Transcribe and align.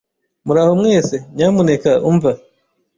Muraho 0.45 0.73
mwese, 0.81 1.15
nyamuneka 1.35 1.91
umva. 2.09 2.31